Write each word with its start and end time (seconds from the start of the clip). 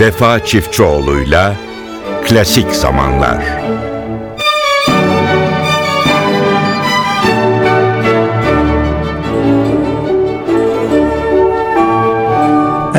Vefa 0.00 0.44
Çiftçioğlu'yla 0.44 1.56
Klasik 2.24 2.72
Zamanlar 2.72 3.38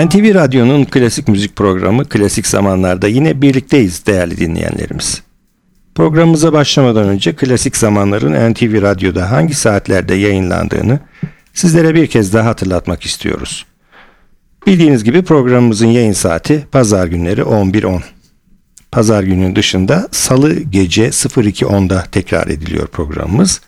NTV 0.05 0.35
Radyo'nun 0.35 0.85
klasik 0.85 1.27
müzik 1.27 1.55
programı 1.55 2.09
Klasik 2.09 2.47
Zamanlar'da 2.47 3.07
yine 3.07 3.41
birlikteyiz 3.41 4.05
değerli 4.05 4.37
dinleyenlerimiz. 4.37 5.21
Programımıza 5.95 6.53
başlamadan 6.53 7.09
önce 7.09 7.35
klasik 7.35 7.77
zamanların 7.77 8.53
NTV 8.53 8.81
Radyo'da 8.81 9.31
hangi 9.31 9.53
saatlerde 9.53 10.15
yayınlandığını 10.15 10.99
sizlere 11.53 11.95
bir 11.95 12.07
kez 12.07 12.33
daha 12.33 12.49
hatırlatmak 12.49 13.03
istiyoruz. 13.03 13.65
Bildiğiniz 14.67 15.03
gibi 15.03 15.21
programımızın 15.21 15.87
yayın 15.87 16.13
saati 16.13 16.67
pazar 16.71 17.07
günleri 17.07 17.41
11.10. 17.41 18.01
Pazar 18.91 19.23
günün 19.23 19.55
dışında 19.55 20.07
salı 20.11 20.59
gece 20.59 21.07
02.10'da 21.07 22.03
tekrar 22.11 22.47
ediliyor 22.47 22.87
programımız. 22.87 23.61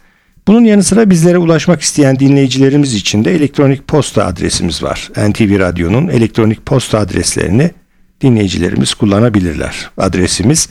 Bunun 0.48 0.64
yanı 0.64 0.84
sıra 0.84 1.10
bizlere 1.10 1.38
ulaşmak 1.38 1.82
isteyen 1.82 2.20
dinleyicilerimiz 2.20 2.94
için 2.94 3.26
de 3.26 3.36
elektronik 3.36 3.88
posta 3.88 4.26
adresimiz 4.26 4.84
var. 4.84 5.10
NTV 5.30 5.60
Radyo'nun 5.60 6.08
elektronik 6.08 6.66
posta 6.66 7.00
adreslerini 7.00 7.72
dinleyicilerimiz 8.22 8.94
kullanabilirler. 8.94 9.90
Adresimiz 9.98 10.70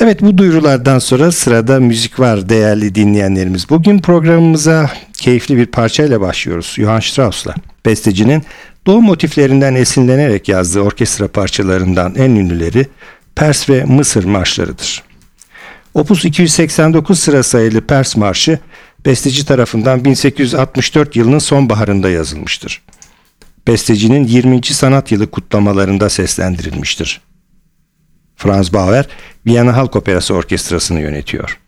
Evet 0.00 0.22
bu 0.22 0.38
duyurulardan 0.38 0.98
sonra 0.98 1.32
sırada 1.32 1.80
müzik 1.80 2.20
var 2.20 2.48
değerli 2.48 2.94
dinleyenlerimiz. 2.94 3.70
Bugün 3.70 3.98
programımıza 3.98 4.90
keyifli 5.12 5.56
bir 5.56 5.66
parçayla 5.66 6.20
başlıyoruz. 6.20 6.74
Johann 6.76 7.00
Strauss'la. 7.00 7.54
Bestecinin 7.86 8.42
doğu 8.86 9.00
motiflerinden 9.00 9.74
esinlenerek 9.74 10.48
yazdığı 10.48 10.80
orkestra 10.80 11.28
parçalarından 11.28 12.14
en 12.14 12.30
ünlüleri 12.30 12.86
Pers 13.34 13.70
ve 13.70 13.84
Mısır 13.84 14.24
marşlarıdır. 14.24 15.02
Opus 15.94 16.24
289 16.24 17.18
sıra 17.18 17.42
sayılı 17.42 17.80
Pers 17.80 18.16
Marşı 18.16 18.58
besteci 19.06 19.46
tarafından 19.46 20.04
1864 20.04 21.16
yılının 21.16 21.38
sonbaharında 21.38 22.10
yazılmıştır. 22.10 22.82
Bestecinin 23.66 24.26
20. 24.26 24.64
sanat 24.64 25.12
yılı 25.12 25.30
kutlamalarında 25.30 26.08
seslendirilmiştir. 26.08 27.20
Franz 28.38 28.72
Bauer, 28.72 29.06
Viyana 29.46 29.76
Halk 29.76 29.96
Operası 29.96 30.34
Orkestrası'nı 30.34 31.00
yönetiyor. 31.00 31.58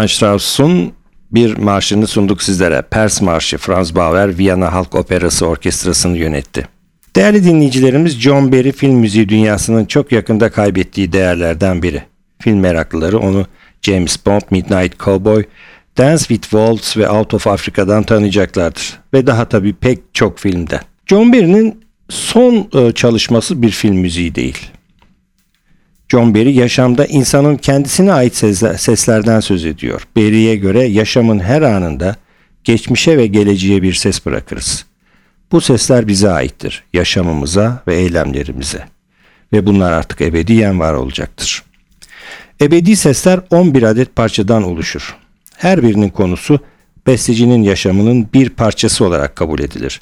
Johann 0.00 0.06
Strauss'un 0.06 0.92
bir 1.30 1.56
marşını 1.56 2.06
sunduk 2.06 2.42
sizlere. 2.42 2.82
Pers 2.82 3.22
Marşı 3.22 3.58
Franz 3.58 3.94
Bauer 3.94 4.38
Viyana 4.38 4.72
Halk 4.72 4.94
Operası 4.94 5.46
Orkestrası'nı 5.46 6.18
yönetti. 6.18 6.68
Değerli 7.16 7.44
dinleyicilerimiz 7.44 8.20
John 8.20 8.52
Barry 8.52 8.72
film 8.72 8.94
müziği 8.94 9.28
dünyasının 9.28 9.84
çok 9.84 10.12
yakında 10.12 10.50
kaybettiği 10.50 11.12
değerlerden 11.12 11.82
biri. 11.82 12.02
Film 12.38 12.60
meraklıları 12.60 13.18
onu 13.18 13.46
James 13.82 14.26
Bond, 14.26 14.42
Midnight 14.50 14.98
Cowboy, 14.98 15.44
Dance 15.98 16.24
with 16.24 16.42
Waltz 16.42 16.96
ve 16.96 17.10
Out 17.10 17.34
of 17.34 17.46
Africa'dan 17.46 18.02
tanıyacaklardır. 18.02 18.98
Ve 19.14 19.26
daha 19.26 19.44
tabii 19.44 19.72
pek 19.72 19.98
çok 20.14 20.38
filmde. 20.38 20.80
John 21.06 21.32
Barry'nin 21.32 21.80
son 22.08 22.68
e, 22.74 22.92
çalışması 22.92 23.62
bir 23.62 23.70
film 23.70 23.96
müziği 23.96 24.34
değil. 24.34 24.70
John 26.10 26.34
Barry 26.34 26.52
yaşamda 26.52 27.06
insanın 27.06 27.56
kendisine 27.56 28.12
ait 28.12 28.36
seslerden 28.80 29.40
söz 29.40 29.64
ediyor. 29.64 30.06
Barry'e 30.16 30.56
göre 30.56 30.82
yaşamın 30.82 31.38
her 31.38 31.62
anında 31.62 32.16
geçmişe 32.64 33.18
ve 33.18 33.26
geleceğe 33.26 33.82
bir 33.82 33.92
ses 33.92 34.26
bırakırız. 34.26 34.86
Bu 35.52 35.60
sesler 35.60 36.08
bize 36.08 36.30
aittir, 36.30 36.84
yaşamımıza 36.92 37.82
ve 37.86 37.96
eylemlerimize. 37.96 38.84
Ve 39.52 39.66
bunlar 39.66 39.92
artık 39.92 40.20
ebediyen 40.20 40.80
var 40.80 40.94
olacaktır. 40.94 41.62
Ebedi 42.60 42.96
sesler 42.96 43.40
11 43.50 43.82
adet 43.82 44.16
parçadan 44.16 44.62
oluşur. 44.62 45.16
Her 45.56 45.82
birinin 45.82 46.08
konusu 46.08 46.58
bestecinin 47.06 47.62
yaşamının 47.62 48.28
bir 48.34 48.48
parçası 48.48 49.04
olarak 49.04 49.36
kabul 49.36 49.58
edilir. 49.58 50.00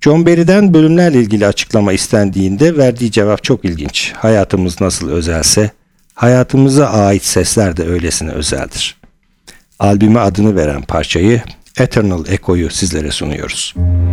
John 0.00 0.26
Barry'den 0.26 0.74
bölümlerle 0.74 1.20
ilgili 1.20 1.46
açıklama 1.46 1.92
istendiğinde 1.92 2.76
verdiği 2.76 3.10
cevap 3.10 3.44
çok 3.44 3.64
ilginç. 3.64 4.12
Hayatımız 4.16 4.80
nasıl 4.80 5.10
özelse, 5.10 5.70
hayatımıza 6.14 6.86
ait 6.86 7.24
sesler 7.24 7.76
de 7.76 7.88
öylesine 7.88 8.30
özeldir. 8.30 8.96
Albüme 9.78 10.20
adını 10.20 10.56
veren 10.56 10.82
parçayı 10.82 11.42
Eternal 11.78 12.26
Echo'yu 12.28 12.70
sizlere 12.70 13.10
sunuyoruz. 13.10 13.74
Müzik 13.76 14.09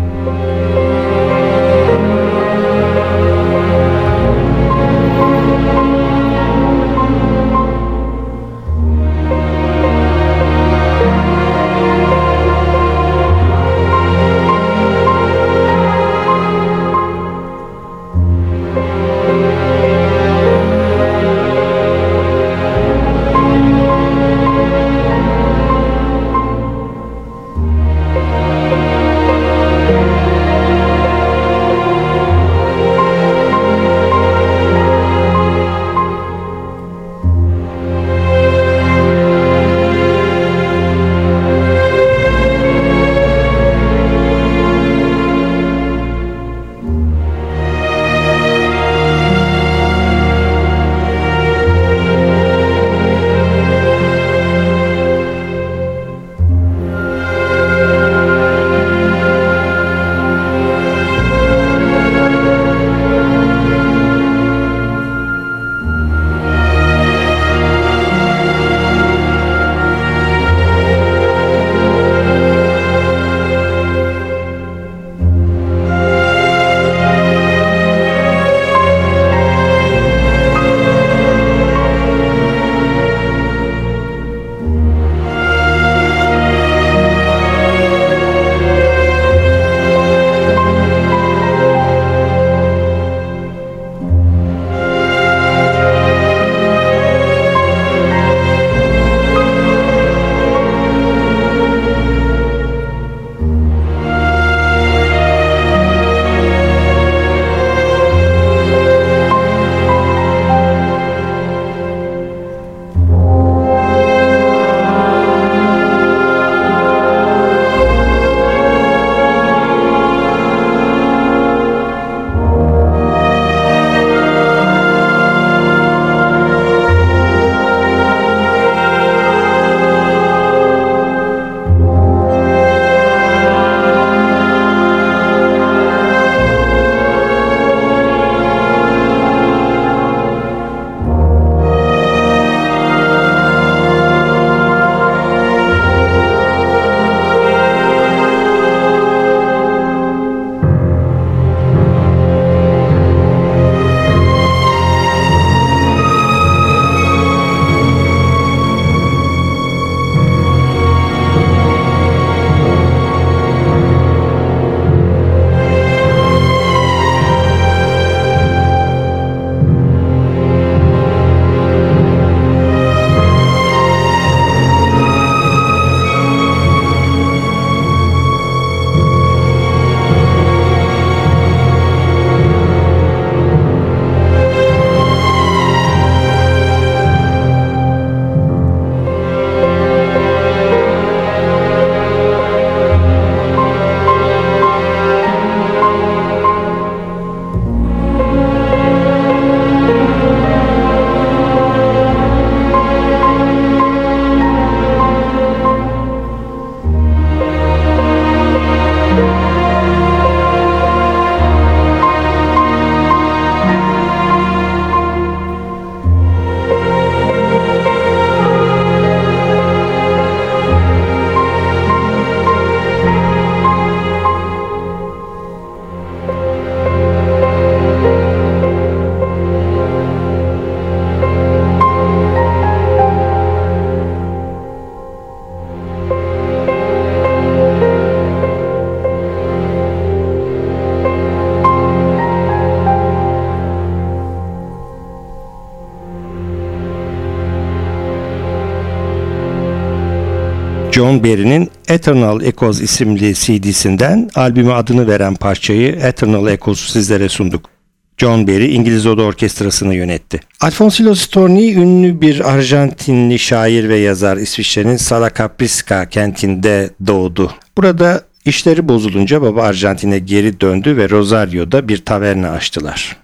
John 250.91 251.23
Barry'nin 251.23 251.69
Eternal 251.87 252.41
Echoes 252.41 252.81
isimli 252.81 253.33
CD'sinden 253.33 254.29
albüme 254.35 254.73
adını 254.73 255.07
veren 255.07 255.35
parçayı 255.35 255.87
Eternal 255.87 256.47
Echoes'u 256.47 256.91
sizlere 256.91 257.29
sunduk. 257.29 257.69
John 258.17 258.47
Barry 258.47 258.73
İngiliz 258.75 259.05
Oda 259.05 259.23
Orkestrası'nı 259.23 259.95
yönetti. 259.95 260.39
Alfonsino 260.61 261.15
Storni 261.15 261.73
ünlü 261.73 262.21
bir 262.21 262.53
Arjantinli 262.53 263.39
şair 263.39 263.89
ve 263.89 263.97
yazar 263.97 264.37
İsviçre'nin 264.37 264.97
Sala 264.97 265.33
Capriska 265.37 266.09
kentinde 266.09 266.89
doğdu. 267.07 267.51
Burada 267.77 268.23
işleri 268.45 268.87
bozulunca 268.87 269.41
baba 269.41 269.63
Arjantin'e 269.63 270.19
geri 270.19 270.61
döndü 270.61 270.97
ve 270.97 271.09
Rosario'da 271.09 271.87
bir 271.87 272.05
taverna 272.05 272.49
açtılar. 272.49 273.17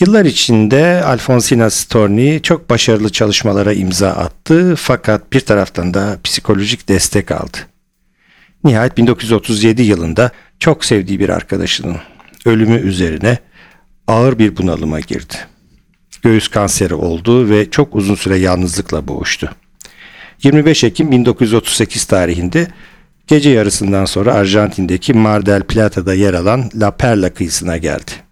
Yıllar 0.00 0.24
içinde 0.24 1.04
Alfonsina 1.04 1.70
Storni 1.70 2.40
çok 2.42 2.70
başarılı 2.70 3.12
çalışmalara 3.12 3.72
imza 3.72 4.08
attı 4.08 4.74
fakat 4.76 5.32
bir 5.32 5.40
taraftan 5.40 5.94
da 5.94 6.18
psikolojik 6.24 6.88
destek 6.88 7.30
aldı. 7.30 7.58
Nihayet 8.64 8.96
1937 8.96 9.82
yılında 9.82 10.30
çok 10.58 10.84
sevdiği 10.84 11.20
bir 11.20 11.28
arkadaşının 11.28 11.96
ölümü 12.46 12.76
üzerine 12.80 13.38
ağır 14.06 14.38
bir 14.38 14.56
bunalıma 14.56 15.00
girdi. 15.00 15.34
Göğüs 16.22 16.48
kanseri 16.48 16.94
oldu 16.94 17.50
ve 17.50 17.70
çok 17.70 17.96
uzun 17.96 18.14
süre 18.14 18.36
yalnızlıkla 18.36 19.08
boğuştu. 19.08 19.50
25 20.42 20.84
Ekim 20.84 21.10
1938 21.12 22.04
tarihinde 22.04 22.66
gece 23.26 23.50
yarısından 23.50 24.04
sonra 24.04 24.34
Arjantin'deki 24.34 25.12
Mar 25.12 25.46
del 25.46 25.62
Plata'da 25.62 26.14
yer 26.14 26.34
alan 26.34 26.70
La 26.74 26.90
Perla 26.90 27.34
kıyısına 27.34 27.76
geldi. 27.76 28.27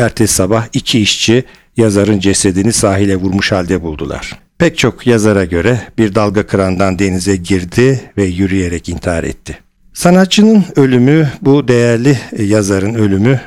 Ertesi 0.00 0.34
sabah 0.34 0.66
iki 0.72 1.00
işçi 1.00 1.44
yazarın 1.76 2.18
cesedini 2.18 2.72
sahile 2.72 3.16
vurmuş 3.16 3.52
halde 3.52 3.82
buldular. 3.82 4.38
Pek 4.58 4.78
çok 4.78 5.06
yazara 5.06 5.44
göre 5.44 5.80
bir 5.98 6.14
dalga 6.14 6.46
kırandan 6.46 6.98
denize 6.98 7.36
girdi 7.36 8.00
ve 8.16 8.24
yürüyerek 8.24 8.88
intihar 8.88 9.24
etti. 9.24 9.58
Sanatçının 9.92 10.64
ölümü, 10.76 11.28
bu 11.42 11.68
değerli 11.68 12.18
yazarın 12.38 12.94
ölümü 12.94 13.40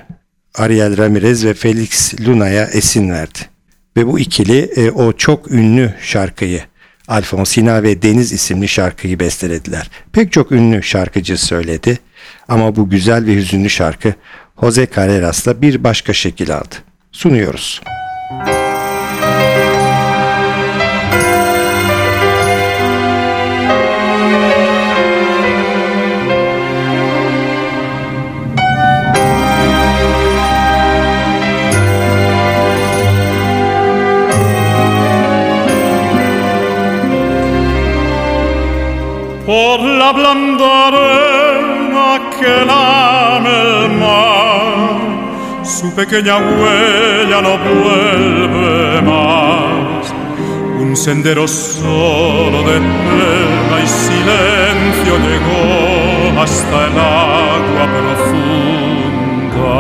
Ariel 0.55 0.98
Ramirez 0.98 1.45
ve 1.45 1.53
Felix 1.53 2.13
Luna'ya 2.27 2.65
esin 2.65 3.10
verdi. 3.10 3.39
Ve 3.98 4.07
bu 4.07 4.19
ikili 4.19 4.60
e, 4.60 4.91
o 4.91 5.13
çok 5.13 5.51
ünlü 5.51 5.93
şarkıyı 6.01 6.62
Alfonsina 7.07 7.83
ve 7.83 8.01
Deniz 8.01 8.31
isimli 8.31 8.67
şarkıyı 8.67 9.19
bestelediler. 9.19 9.89
Pek 10.12 10.31
çok 10.31 10.51
ünlü 10.51 10.83
şarkıcı 10.83 11.38
söyledi 11.38 11.98
ama 12.48 12.75
bu 12.75 12.89
güzel 12.89 13.25
ve 13.25 13.36
hüzünlü 13.36 13.69
şarkı 13.69 14.13
Jose 14.62 14.88
Carreras'la 14.95 15.62
bir 15.62 15.83
başka 15.83 16.13
şekil 16.13 16.55
aldı. 16.55 16.75
Sunuyoruz. 17.12 17.81
Por 39.53 39.79
la 39.81 40.12
blanda 40.12 40.88
arena 40.88 42.10
que 42.36 42.53
lame 42.72 43.55
el 43.69 43.89
mar, 44.03 44.98
su 45.63 45.88
pequeña 45.93 46.36
huella 46.38 47.39
no 47.48 47.53
vuelve 47.67 49.01
más. 49.12 50.03
Un 50.83 50.91
sendero 50.95 51.48
solo 51.48 52.60
de 52.69 52.77
pena 52.79 53.75
y 53.86 53.88
silencio 54.05 55.13
llegó 55.27 55.65
hasta 56.43 56.77
el 56.88 56.95
agua 57.29 57.86
profunda. 57.98 59.77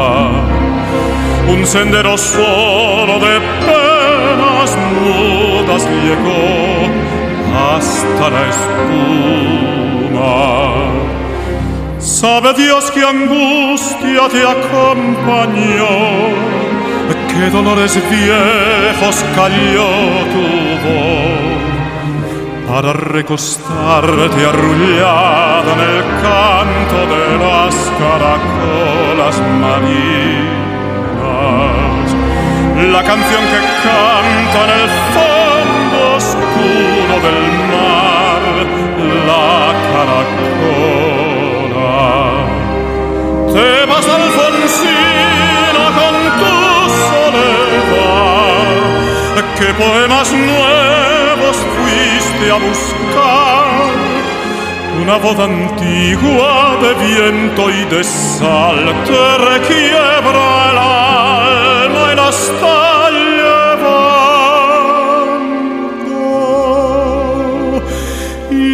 Un 1.53 1.61
sendero 1.65 2.13
solo 2.15 3.13
de 3.25 3.35
penas 3.65 4.71
mudas 5.01 5.83
llegó 6.05 6.43
hasta 7.75 8.29
la 8.29 8.41
espuma. 8.53 10.33
Sabe 11.99 12.53
Dios 12.53 12.91
que 12.91 13.01
angustia 13.01 14.29
te 14.29 14.41
acompañó, 14.55 15.95
qué 17.29 17.49
dolores 17.49 17.93
viejos 18.09 19.15
cayó 19.35 19.89
tu 20.33 20.45
voz 20.85 21.43
para 22.73 22.91
recostarte 22.93 24.45
arrullada 24.45 25.71
en 25.73 25.81
el 25.91 26.01
canto 26.23 26.97
de 27.13 27.25
las 27.43 27.75
caracolas 27.99 29.35
marinas. 29.61 30.53
La 32.91 33.01
canción 33.03 33.43
que 33.51 33.59
canta 33.83 34.59
en 34.65 34.71
el 34.81 34.87
fondo 35.13 35.97
oscuro 36.17 37.13
del 37.21 37.39
mar 37.57 37.62
qué 49.65 49.73
poemas 49.75 50.31
nuevos 50.31 51.57
fuiste 51.75 52.51
a 52.51 52.57
buscar. 52.67 53.63
Una 55.01 55.17
voz 55.17 55.39
antigua 55.39 56.77
de 56.81 56.93
viento 57.05 57.69
y 57.69 57.83
de 57.85 58.03
sal 58.03 58.93
te 59.05 59.37
requiebra 59.51 60.69
el 60.71 60.77
alma 60.77 62.13
y 62.13 62.15
las 62.15 62.51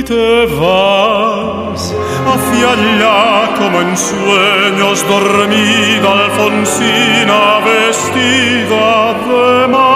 te 0.10 0.48
vas 0.60 1.93
hacia 2.31 2.72
allá 2.72 3.53
como 3.60 3.79
en 3.81 3.96
sueños 3.96 5.08
dormida 5.08 6.10
Alfonsina 6.12 7.60
vestida 7.63 9.13
de 9.27 9.67
mar. 9.67 9.88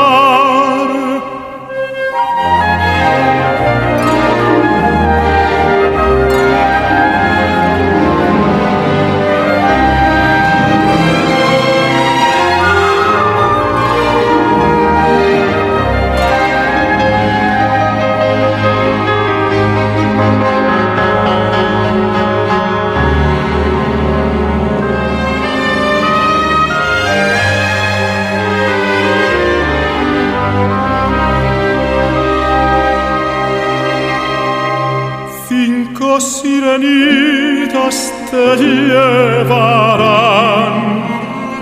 Te 38.31 38.55
llevarán 38.57 39.53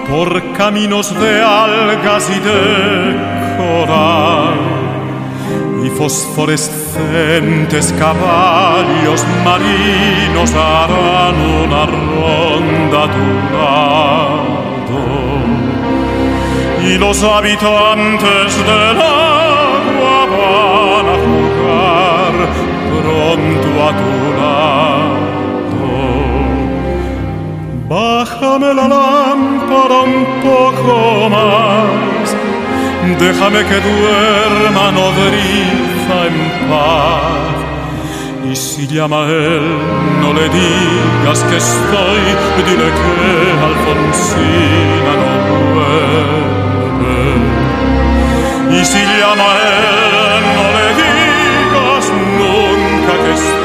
por 0.09 0.41
caminos 0.53 1.13
de 1.19 1.43
algas 1.43 2.29
y 2.29 2.39
de 2.39 3.17
coral. 3.57 4.59
Y 5.83 5.89
fosforescentes 5.89 7.93
caballos 7.97 9.25
marinos 9.43 10.53
harán 10.53 11.35
una 11.63 11.87
ronda 11.87 13.03
a 13.03 13.05
y 16.83 16.97
los 16.97 17.23
habitantes 17.23 18.57
del 18.57 19.01
agua 19.01 20.25
van 20.33 21.05
a 21.05 21.15
jugar 21.25 22.33
pronto 23.01 23.69
a 23.87 23.89
tu 23.97 24.11
lado 24.37 24.50
Bájame 28.51 28.73
la 28.73 28.87
lámpara 28.89 29.99
un 30.01 30.25
poco 30.43 31.29
más, 31.29 32.35
déjame 33.17 33.63
que 33.63 33.79
duerma 33.79 34.91
nodriza 34.91 36.17
en 36.27 36.35
paz. 36.69 37.55
Y 38.51 38.53
si 38.53 38.87
llama 38.87 39.21
él, 39.27 39.65
no 40.19 40.33
le 40.33 40.49
digas 40.49 41.39
que 41.45 41.55
estoy, 41.55 42.23
dile 42.57 42.89
que 42.99 43.15
Alfonsina 43.69 45.13
no 45.47 45.57
vuelve. 45.75 47.19
Y 48.77 48.79
si 48.83 48.99
llama 48.99 49.49
él, 49.79 50.43
no 50.57 50.65
le 50.77 50.87
digas 51.01 52.05
nunca 52.37 53.13
que 53.23 53.31
estoy 53.31 53.61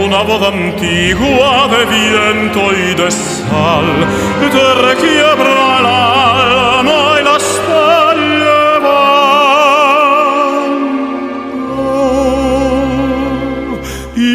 una 0.05 0.19
boda 0.23 0.47
antigua 0.49 1.51
de 1.69 1.81
viento 1.85 2.61
y 2.73 2.93
de 2.95 3.09
sal, 3.11 3.87
te 4.39 4.73
requiebra 4.87 5.79
el 5.79 5.85
alma 5.85 7.01
y 7.19 7.21
la 7.23 7.35
está 7.37 8.15
llevando, 8.15 8.95
oh, 11.77 13.79
y 14.15 14.27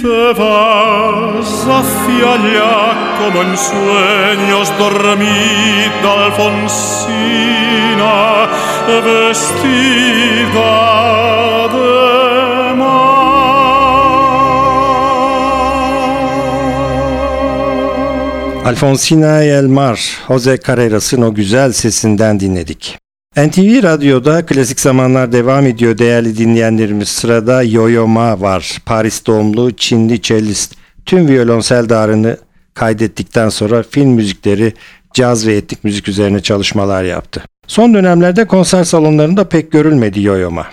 te 0.00 0.22
vas 0.40 1.50
hacia 1.66 2.26
allá 2.34 3.01
como 3.22 3.42
en 3.42 3.56
sueños 3.56 4.72
dormida 4.78 6.12
Alfonsina 6.24 8.14
vestida 9.06 10.74
de 11.74 12.74
mar. 12.74 13.22
Alfonsina 18.64 19.44
El 19.44 19.68
Mar, 19.68 19.98
Jose 20.26 20.58
Carreras'ın 20.66 21.22
o 21.22 21.34
güzel 21.34 21.72
sesinden 21.72 22.40
dinledik. 22.40 22.98
NTV 23.36 23.82
Radyo'da 23.82 24.46
klasik 24.46 24.80
zamanlar 24.80 25.32
devam 25.32 25.66
ediyor 25.66 25.98
değerli 25.98 26.38
dinleyenlerimiz. 26.38 27.08
Sırada 27.08 27.62
Yo-Yo 27.62 28.06
Ma 28.06 28.40
var. 28.40 28.78
Paris 28.86 29.26
doğumlu 29.26 29.72
Çinli 29.72 30.22
cellist. 30.22 30.74
Tüm 31.06 31.28
violonsel 31.28 31.88
darını 31.88 32.38
kaydettikten 32.74 33.48
sonra 33.48 33.82
film 33.82 34.08
müzikleri, 34.08 34.72
caz 35.14 35.46
ve 35.46 35.56
etnik 35.56 35.84
müzik 35.84 36.08
üzerine 36.08 36.40
çalışmalar 36.40 37.04
yaptı. 37.04 37.44
Son 37.66 37.94
dönemlerde 37.94 38.46
konser 38.46 38.84
salonlarında 38.84 39.48
pek 39.48 39.72
görülmedi 39.72 40.22
Yo-Yo 40.22 40.50
Ma. 40.50 40.66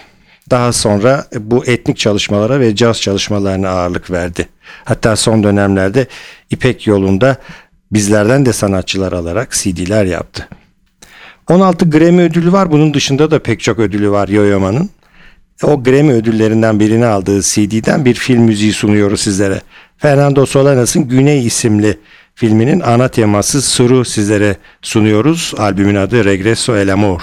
Daha 0.50 0.74
sonra 0.74 1.26
bu 1.40 1.66
etnik 1.66 1.98
çalışmalara 1.98 2.60
ve 2.60 2.76
caz 2.76 3.02
çalışmalarına 3.02 3.70
ağırlık 3.70 4.12
verdi. 4.12 4.50
Hatta 4.86 5.16
son 5.16 5.44
dönemlerde 5.44 6.08
İpek 6.50 6.88
yolunda 6.88 7.38
bizlerden 7.92 8.46
de 8.46 8.54
sanatçılar 8.54 9.12
alarak 9.12 9.52
CD'ler 9.52 10.06
yaptı. 10.06 10.48
16 11.50 11.90
Grammy 11.90 12.22
ödülü 12.22 12.52
var. 12.52 12.72
Bunun 12.72 12.94
dışında 12.94 13.32
da 13.32 13.40
pek 13.40 13.60
çok 13.60 13.80
ödülü 13.80 14.12
var 14.12 14.28
Yoyoma'nın. 14.28 14.90
O 15.64 15.84
Grammy 15.84 16.14
ödüllerinden 16.14 16.80
birini 16.80 17.06
aldığı 17.06 17.42
CD'den 17.42 18.06
bir 18.06 18.14
film 18.14 18.42
müziği 18.42 18.74
sunuyoruz 18.74 19.22
sizlere. 19.22 19.62
Fernando 19.98 20.46
Solanas'ın 20.46 21.08
Güney 21.08 21.46
isimli 21.46 21.98
filminin 22.36 22.80
ana 22.80 23.08
teması 23.08 23.62
Suru 23.62 24.06
sizlere 24.06 24.56
sunuyoruz. 24.82 25.54
Albümün 25.58 25.96
adı 25.96 26.26
Regreso 26.26 26.76
el 26.76 26.94
Amor. 26.94 27.22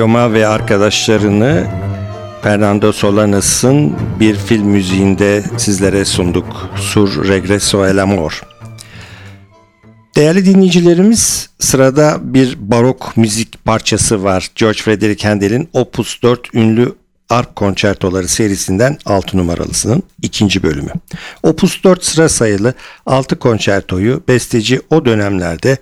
Yo-Yo 0.00 0.32
ve 0.32 0.46
arkadaşlarını 0.46 1.66
Fernando 2.42 2.92
Solanas'ın 2.92 3.96
bir 4.20 4.34
film 4.34 4.66
müziğinde 4.66 5.42
sizlere 5.58 6.04
sunduk. 6.04 6.70
Sur 6.76 7.28
Regreso 7.28 7.86
el 7.86 8.02
Amor. 8.02 8.42
Değerli 10.16 10.44
dinleyicilerimiz 10.44 11.50
sırada 11.58 12.18
bir 12.22 12.56
barok 12.60 13.16
müzik 13.16 13.64
parçası 13.64 14.24
var. 14.24 14.50
George 14.54 14.78
Frederick 14.78 15.28
Handel'in 15.28 15.68
Opus 15.72 16.22
4 16.22 16.54
ünlü 16.54 16.94
arp 17.30 17.56
konçertoları 17.56 18.28
serisinden 18.28 18.98
6 19.04 19.38
numaralısının 19.38 20.02
ikinci 20.22 20.62
bölümü. 20.62 20.92
Opus 21.42 21.84
4 21.84 22.04
sıra 22.04 22.28
sayılı 22.28 22.74
6 23.06 23.38
konçertoyu 23.38 24.22
besteci 24.28 24.80
o 24.90 25.04
dönemlerde 25.04 25.78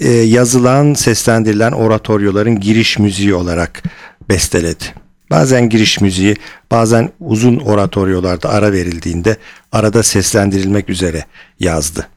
e, 0.00 0.08
yazılan, 0.10 0.94
seslendirilen 0.94 1.72
oratoryoların 1.72 2.60
giriş 2.60 2.98
müziği 2.98 3.34
olarak 3.34 3.82
besteledi. 4.28 4.84
Bazen 5.30 5.68
giriş 5.68 6.00
müziği, 6.00 6.36
bazen 6.70 7.10
uzun 7.20 7.56
oratoryolarda 7.56 8.48
ara 8.48 8.72
verildiğinde 8.72 9.36
arada 9.72 10.02
seslendirilmek 10.02 10.90
üzere 10.90 11.24
yazdı. 11.60 12.08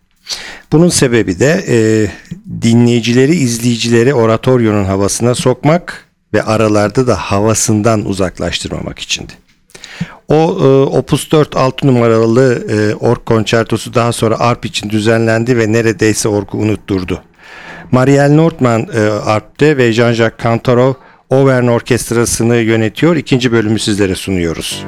Bunun 0.71 0.89
sebebi 0.89 1.39
de 1.39 1.65
e, 1.67 1.77
dinleyicileri, 2.61 3.35
izleyicileri 3.35 4.13
oratoryonun 4.13 4.85
havasına 4.85 5.35
sokmak 5.35 6.05
ve 6.33 6.43
aralarda 6.43 7.07
da 7.07 7.15
havasından 7.15 8.05
uzaklaştırmamak 8.05 8.99
içindi. 8.99 9.33
O 10.27 10.35
e, 10.35 10.97
Opus 10.97 11.31
4 11.31 11.55
6 11.55 11.87
numaralı 11.87 12.67
e, 12.71 12.95
ork 12.95 13.25
konçertosu 13.25 13.93
daha 13.93 14.11
sonra 14.11 14.39
arp 14.39 14.65
için 14.65 14.89
düzenlendi 14.89 15.57
ve 15.57 15.71
neredeyse 15.71 16.29
orku 16.29 16.57
unutturdu. 16.57 17.23
Marielle 17.91 18.37
Nordman 18.37 18.87
e, 18.95 18.99
arpte 19.01 19.77
ve 19.77 19.93
Jean-Jacques 19.93 20.43
Cantarov 20.43 20.93
Auvergne 21.31 21.71
Orkestrası'nı 21.71 22.55
yönetiyor. 22.55 23.15
İkinci 23.15 23.51
bölümü 23.51 23.79
sizlere 23.79 24.15
sunuyoruz. 24.15 24.83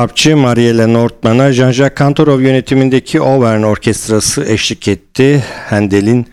Arpçı 0.00 0.36
Marielle 0.36 0.92
Nordman'a 0.92 1.52
Jean-Jacques 1.52 1.94
Kantorov 1.94 2.40
yönetimindeki 2.40 3.20
Auvergne 3.20 3.66
Orkestrası 3.66 4.44
eşlik 4.44 4.88
etti. 4.88 5.44
Handel'in 5.68 6.26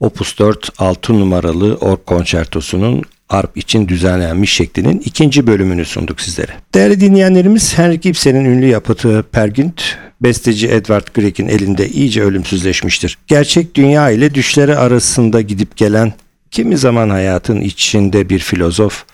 Opus 0.00 0.38
4 0.38 0.70
6 0.78 1.20
numaralı 1.20 1.74
ork 1.74 2.06
konçertosunun 2.06 3.02
arp 3.28 3.56
için 3.56 3.88
düzenlenmiş 3.88 4.52
şeklinin 4.52 5.02
ikinci 5.04 5.46
bölümünü 5.46 5.84
sunduk 5.84 6.20
sizlere. 6.20 6.52
Değerli 6.74 7.00
dinleyenlerimiz 7.00 7.78
Henrik 7.78 8.06
Ibsen'in 8.06 8.44
ünlü 8.44 8.66
yapıtı 8.66 9.24
Pergünt, 9.32 9.82
besteci 10.20 10.68
Edward 10.68 11.06
Grieg'in 11.14 11.48
elinde 11.48 11.88
iyice 11.88 12.22
ölümsüzleşmiştir. 12.22 13.18
Gerçek 13.26 13.74
dünya 13.74 14.10
ile 14.10 14.34
düşleri 14.34 14.76
arasında 14.76 15.40
gidip 15.40 15.76
gelen, 15.76 16.12
kimi 16.50 16.76
zaman 16.76 17.10
hayatın 17.10 17.60
içinde 17.60 18.28
bir 18.28 18.38
filozof, 18.38 19.04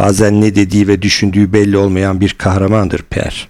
bazen 0.00 0.40
ne 0.40 0.54
dediği 0.54 0.88
ve 0.88 1.02
düşündüğü 1.02 1.52
belli 1.52 1.76
olmayan 1.76 2.20
bir 2.20 2.34
kahramandır 2.38 3.02
Per. 3.02 3.48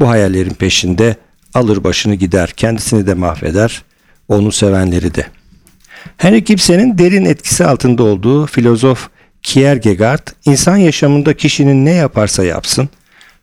Bu 0.00 0.08
hayallerin 0.08 0.54
peşinde 0.54 1.16
alır 1.54 1.84
başını 1.84 2.14
gider, 2.14 2.52
kendisini 2.56 3.06
de 3.06 3.14
mahveder, 3.14 3.82
onu 4.28 4.52
sevenleri 4.52 5.14
de. 5.14 5.26
Henrik 6.16 6.50
Ibsen'in 6.50 6.98
derin 6.98 7.24
etkisi 7.24 7.66
altında 7.66 8.02
olduğu 8.02 8.46
filozof 8.46 9.08
Kierkegaard, 9.42 10.28
insan 10.44 10.76
yaşamında 10.76 11.36
kişinin 11.36 11.86
ne 11.86 11.92
yaparsa 11.92 12.44
yapsın, 12.44 12.88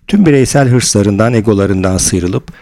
tüm 0.08 0.26
bireysel 0.26 0.68
hırslarından, 0.68 1.34
egolarından 1.34 1.98
sıyrılıp 1.98 2.54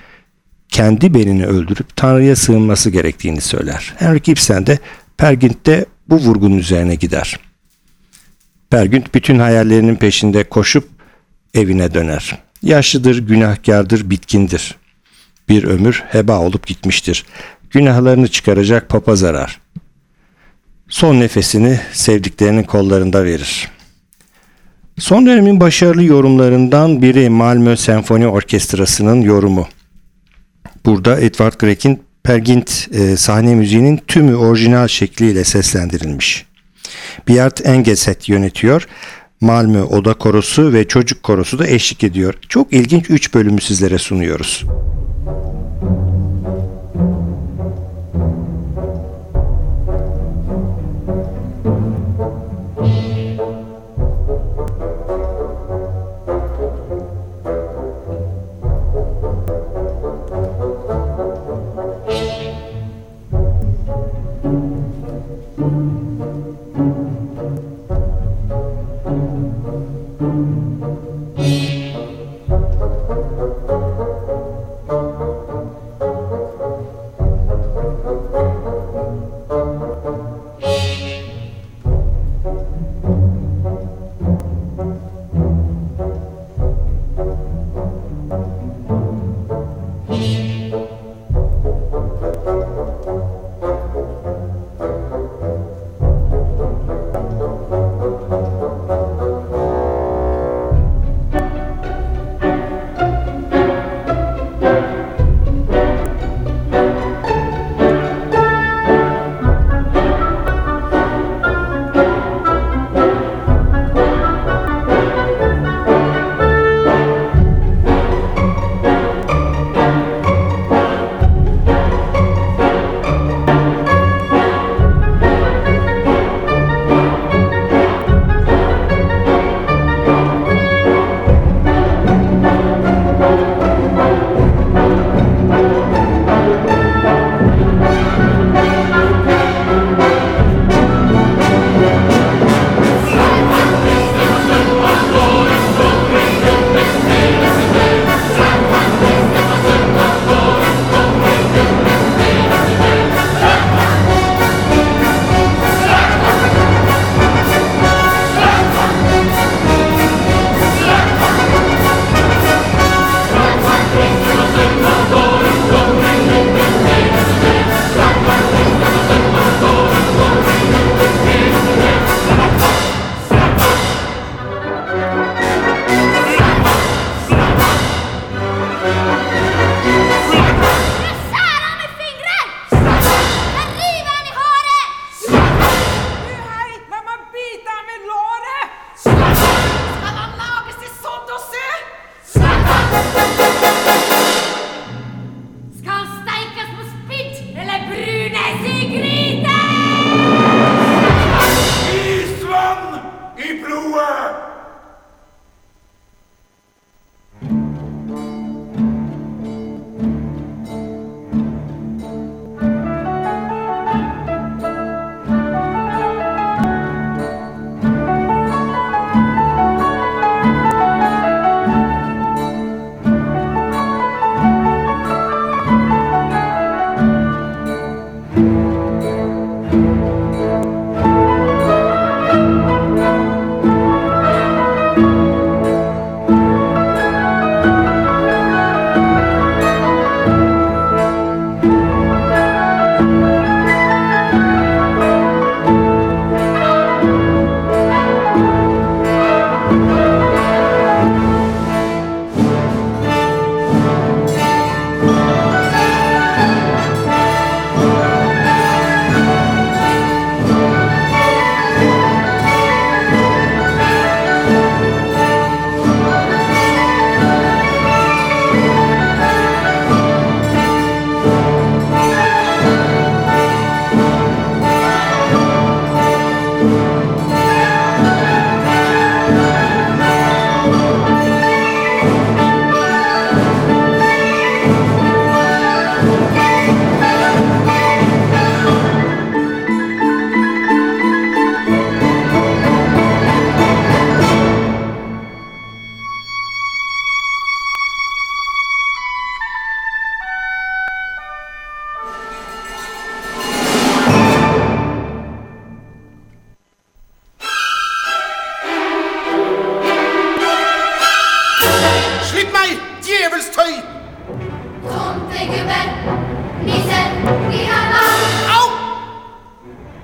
kendi 0.70 1.14
benini 1.14 1.46
öldürüp 1.46 1.96
Tanrı'ya 1.96 2.36
sığınması 2.36 2.90
gerektiğini 2.90 3.42
söyler. 3.42 3.94
Henrik 3.98 4.28
Ibsen 4.28 4.68
de 4.68 4.80
Pergint'te 5.18 5.86
bu 6.10 6.16
vurgunun 6.16 6.58
üzerine 6.58 6.96
gider. 6.96 7.47
Pergint 8.70 9.16
bütün 9.16 9.40
hayallerinin 9.40 9.96
peşinde 9.96 10.44
koşup 10.44 10.90
evine 11.54 11.94
döner. 11.94 12.38
Yaşlıdır, 12.64 13.28
günahkardır, 13.28 14.10
bitkindir. 14.10 14.76
Bir 15.50 15.64
ömür 15.64 16.04
heba 16.08 16.40
olup 16.40 16.68
gitmiştir. 16.68 17.26
Günahlarını 17.70 18.28
çıkaracak 18.28 18.90
papaz 18.90 19.24
arar. 19.24 19.60
Son 20.90 21.20
nefesini 21.20 21.80
sevdiklerinin 21.94 22.64
kollarında 22.64 23.26
verir. 23.26 23.68
Son 25.00 25.26
dönemin 25.26 25.60
başarılı 25.60 26.04
yorumlarından 26.04 27.02
biri 27.02 27.30
Malmö 27.30 27.76
Senfoni 27.76 28.28
Orkestrası'nın 28.28 29.22
yorumu. 29.22 29.68
Burada 30.86 31.20
Edvard 31.20 31.54
Grieg'in 31.60 32.04
Pergint 32.24 32.88
e, 32.92 33.18
sahne 33.18 33.56
müziğinin 33.56 34.02
tümü 34.08 34.36
orijinal 34.36 34.88
şekliyle 34.88 35.44
seslendirilmiş. 35.44 36.46
Bjart 37.28 37.66
Engeset 37.66 38.30
yönetiyor. 38.30 38.88
Malmö 39.42 39.84
Oda 39.84 40.14
Korosu 40.14 40.74
ve 40.74 40.88
Çocuk 40.88 41.24
Korosu 41.24 41.60
da 41.60 41.68
eşlik 41.68 42.04
ediyor. 42.04 42.34
Çok 42.50 42.74
ilginç 42.74 43.10
3 43.10 43.34
bölümü 43.34 43.62
sizlere 43.62 43.98
sunuyoruz. 43.98 44.64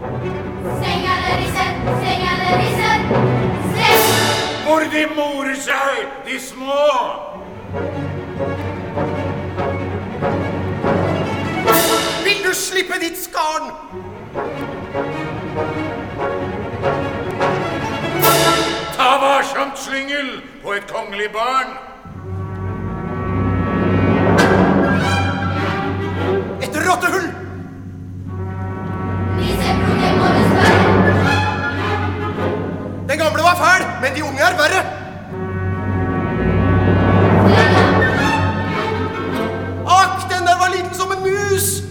Seng 0.03 1.05
eller 1.13 1.37
nissen, 1.39 1.75
seng 2.03 2.23
det 2.39 2.55
risser, 2.61 2.99
seng. 3.75 4.01
Hvor 4.65 4.79
de 4.79 5.03
morer 5.15 5.55
seg, 5.55 6.07
de 6.25 6.39
små! 6.39 6.87
Vil 12.25 12.43
du 12.43 12.53
slippe 12.53 12.99
ditt 12.99 13.17
skarn? 13.23 13.71
Ta 18.97 19.09
varsomt, 19.23 19.79
slyngel, 19.79 20.41
på 20.63 20.73
et 20.73 20.91
kongelig 20.91 21.31
barn! 21.31 21.77
Et 26.61 26.83
rottehull! 26.89 27.32
Den 33.09 33.17
gamle 33.17 33.41
var 33.43 33.55
fæl, 33.63 33.83
men 34.01 34.15
de 34.15 34.23
unge 34.23 34.39
er 34.39 34.55
verre. 34.63 34.81
Akk, 40.01 40.31
den 40.31 40.47
der 40.47 40.57
var 40.61 40.69
liten 40.75 40.95
som 40.95 41.11
en 41.11 41.21
mus! 41.27 41.82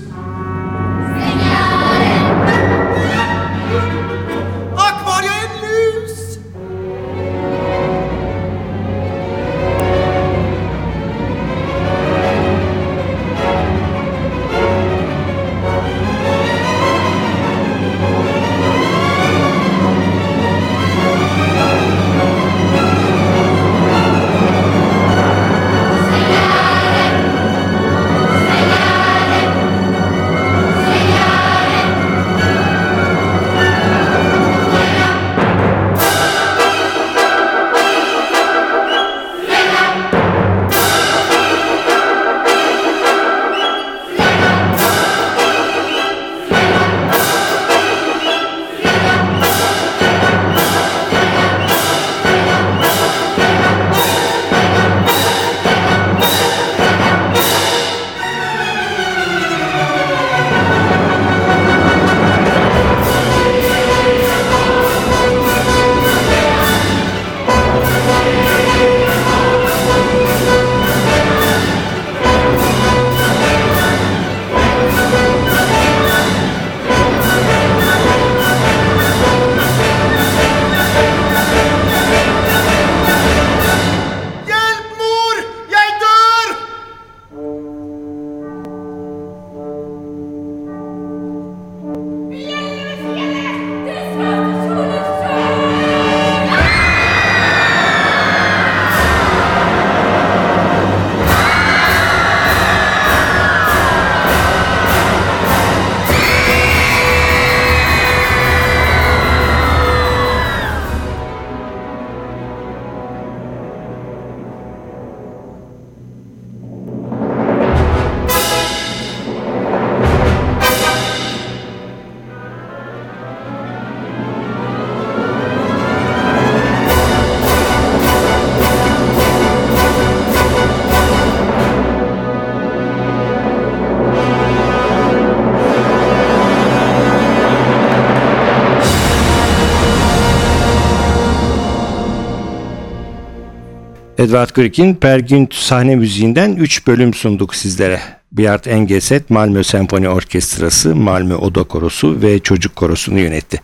Edvard 144.23 144.51
Grieg'in 144.51 144.95
Per 144.95 145.19
Günd 145.19 145.49
sahne 145.51 145.97
müziğinden 145.97 146.57
3 146.57 146.87
bölüm 146.87 147.15
sunduk 147.15 147.55
sizlere. 147.55 148.01
Bihard 148.33 148.65
Engeset, 148.65 149.31
Malmö 149.31 149.65
Senfoni 149.65 150.09
Orkestrası, 150.09 150.97
Malmö 150.97 151.35
Oda 151.35 151.63
Korosu 151.63 152.23
ve 152.23 152.39
Çocuk 152.39 152.77
Korosu'nu 152.77 153.19
yönetti. 153.19 153.61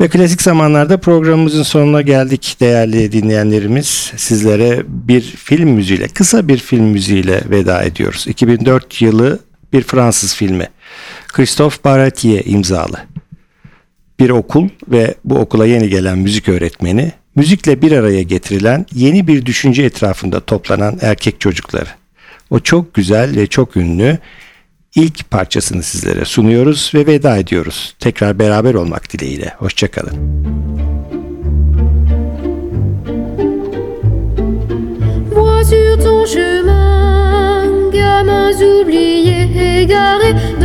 Ve 0.00 0.08
klasik 0.08 0.42
zamanlarda 0.42 1.00
programımızın 1.00 1.62
sonuna 1.62 2.02
geldik 2.02 2.56
değerli 2.60 3.12
dinleyenlerimiz. 3.12 4.12
Sizlere 4.16 4.82
bir 4.86 5.22
film 5.22 5.70
müziğiyle, 5.70 6.08
kısa 6.08 6.48
bir 6.48 6.58
film 6.58 6.84
müziğiyle 6.84 7.42
veda 7.50 7.82
ediyoruz. 7.82 8.26
2004 8.28 9.02
yılı 9.02 9.38
bir 9.72 9.82
Fransız 9.82 10.34
filmi. 10.34 10.66
Christophe 11.28 11.84
Baratier 11.84 12.42
imzalı. 12.44 12.96
Bir 14.20 14.30
okul 14.30 14.68
ve 14.88 15.14
bu 15.24 15.38
okula 15.38 15.66
yeni 15.66 15.88
gelen 15.88 16.18
müzik 16.18 16.48
öğretmeni, 16.48 17.12
müzikle 17.36 17.82
bir 17.82 17.92
araya 17.92 18.22
getirilen 18.22 18.86
yeni 18.94 19.26
bir 19.26 19.46
düşünce 19.46 19.82
etrafında 19.82 20.40
toplanan 20.40 20.98
erkek 21.00 21.40
çocukları. 21.40 21.88
O 22.50 22.60
çok 22.60 22.94
güzel 22.94 23.36
ve 23.36 23.46
çok 23.46 23.76
ünlü 23.76 24.18
ilk 24.94 25.30
parçasını 25.30 25.82
sizlere 25.82 26.24
sunuyoruz 26.24 26.90
ve 26.94 27.06
veda 27.06 27.36
ediyoruz. 27.36 27.94
Tekrar 28.00 28.38
beraber 28.38 28.74
olmak 28.74 29.12
dileğiyle. 29.12 29.54
Hoşçakalın. 29.58 30.16
Sur 35.66 35.98
ton 35.98 36.24
chemin, 36.24 37.90
gamins 37.90 38.60
oubliés, 38.62 39.50
égarés, 39.82 40.55